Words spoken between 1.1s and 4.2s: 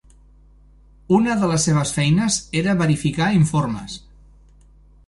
Una de les seves feines era verificar informes.